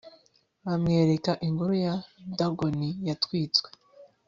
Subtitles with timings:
[0.65, 1.95] bamwereka ingoro ya
[2.37, 3.67] dagoni yatwitswe